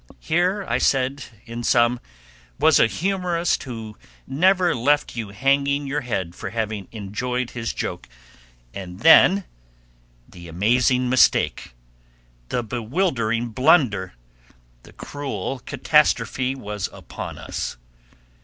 Here, 0.17 0.65
I 0.67 0.79
said, 0.79 1.25
in 1.45 1.63
sum, 1.63 1.99
was 2.59 2.79
a 2.79 2.87
humorist 2.87 3.61
who 3.65 3.97
never 4.25 4.73
left 4.73 5.15
you 5.15 5.29
hanging 5.29 5.85
your 5.85 6.01
head 6.01 6.33
for 6.33 6.49
having 6.49 6.87
enjoyed 6.91 7.51
his 7.51 7.71
joke; 7.71 8.09
and 8.73 9.01
then 9.01 9.43
the 10.27 10.47
amazing 10.47 11.07
mistake, 11.07 11.73
the 12.49 12.63
bewildering 12.63 13.49
blunder, 13.49 14.15
the 14.81 14.93
cruel 14.93 15.59
catastrophe 15.59 16.55
was 16.55 16.89
upon 16.91 17.37
us. 17.37 17.77